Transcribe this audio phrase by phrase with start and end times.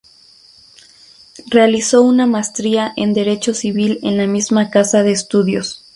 [1.45, 5.85] Realizó una maestría en Derecho civil en la misma casa de estudios.